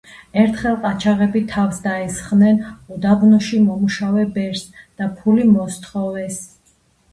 [0.43, 2.57] ერთხელ ყაჩაღები თავს დაესხნენ
[2.97, 6.43] უდაბნოში მომუშავე ბერს და ფული მოსთხოვეს.